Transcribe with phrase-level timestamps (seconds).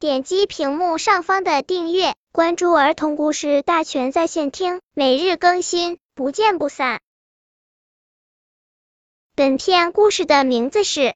[0.00, 7.00] 点击屏幕上方的订阅，关注儿童故事大全在线听，每日更新，不见不散。
[9.34, 11.00] 本片故事的名字是《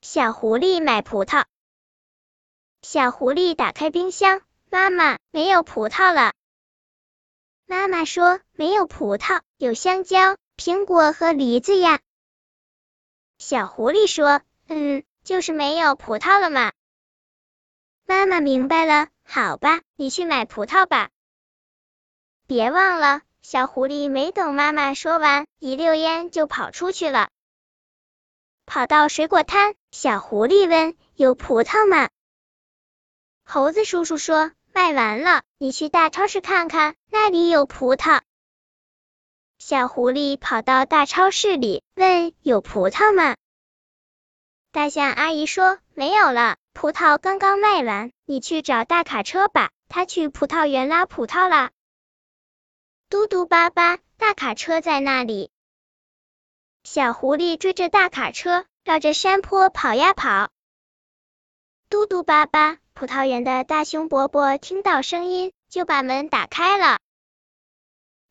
[0.00, 1.40] 小狐狸买葡萄》。
[2.82, 6.34] 小狐狸打开冰箱，妈妈，没有葡萄了。
[7.66, 11.98] 妈妈说：“没有葡萄，有香蕉、苹果和梨子呀。”
[13.38, 16.70] 小狐狸说：“嗯，就是没有葡萄了嘛。”
[18.10, 21.10] 妈妈明白了，好吧，你去买葡萄吧。
[22.48, 27.30] 别忘了，小狐狸没等妈妈说完，一溜烟就跑出去了。
[28.66, 32.10] 跑到水果摊，小狐狸问：“有葡萄吗？”
[33.46, 34.50] 猴子叔叔说。
[34.72, 38.22] 卖完了，你去大超市看看，那里有葡萄。
[39.60, 43.36] 小狐狸跑到大超市里，问有葡萄吗？
[44.72, 51.70] 大象阿姨说没有了，葡萄刚刚卖完，你去找大卡车吧，他去葡萄园拉葡萄了。
[53.08, 55.50] 嘟嘟巴巴，大卡车在那里。
[56.84, 60.50] 小狐狸追着大卡车，绕着山坡跑呀跑。
[61.88, 62.78] 嘟嘟巴巴。
[62.92, 66.98] 葡萄园的大熊伯伯听到声音，就把门打开了。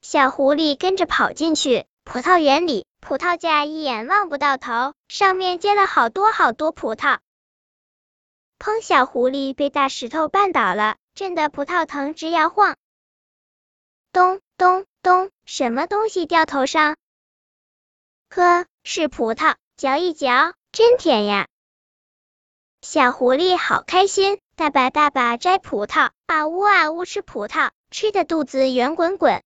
[0.02, 1.86] 小狐狸跟着跑进去。
[2.12, 7.20] 葡萄园里，葡萄架一眼望不到头，上面结了好多好多葡萄。
[8.58, 8.82] 砰！
[8.82, 12.78] 小狐狸被大石头绊倒了，震得葡萄藤直摇晃。
[14.12, 15.30] 咚咚咚！
[15.46, 16.98] 什么东西掉头上？
[18.32, 21.48] 呵，是葡萄，嚼一嚼，真甜呀！
[22.82, 24.40] 小狐狸好开心。
[24.56, 29.44] 大把大把摘葡萄，啊呜啊呜吃葡萄，吃的肚子圆滚滚。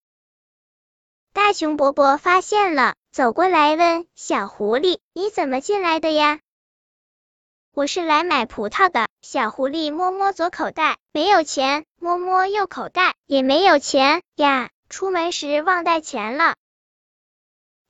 [1.34, 6.38] 大熊伯伯发现了，走过来问小狐狸：“你怎么进来的呀
[7.74, 14.70] ？”“我是来买葡萄的。”小狐狸摸摸左口袋，没有钱；摸摸右口袋，也没有钱呀。
[14.88, 16.54] 出门时忘带钱了。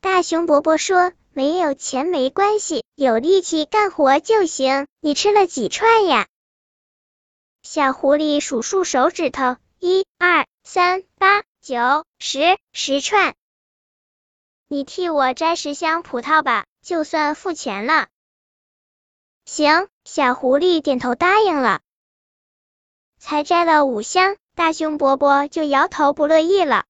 [0.00, 4.86] 大熊伯伯说：“没有钱没关系，有力气干活就行。
[5.00, 6.28] 你吃了几串呀？”
[7.62, 13.34] 小狐狸数数手指头，一、二、三、八、九、十，十串。
[14.68, 18.08] 你替我摘十箱葡萄吧，就算付钱了。
[19.46, 21.80] 行，小狐狸点头答应了。
[23.18, 26.84] 才摘了五箱，大熊伯伯就摇头不乐意了。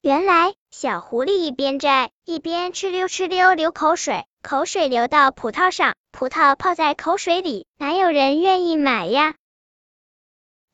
[0.00, 5.94] 原来，小狐狸一边摘，一边哧溜哧溜流口水，口水流到葡萄上。
[6.10, 9.36] 葡萄泡在口水里，哪有人愿意买呀？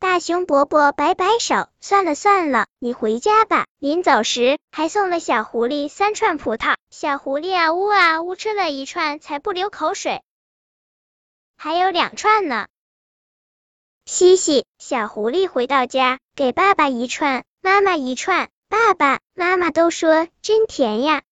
[0.03, 3.67] 大熊伯伯摆摆手，算了算了，你回家吧。
[3.79, 6.75] 临走时，还送了小狐狸三串葡萄。
[6.91, 10.21] 小狐狸啊呜啊呜吃了一串，才不流口水。
[11.57, 12.67] 还有两串呢。
[14.05, 18.49] 嘻嘻，小狐狸回到家，给爸爸一串，妈妈一串。
[18.69, 21.23] 爸爸妈妈都说真甜呀。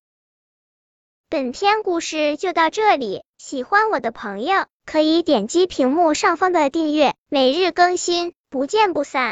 [1.28, 9.28] 本篇故事就到这里，喜欢我的朋友可以点击屏幕上方的订阅，每日更新，不见不散。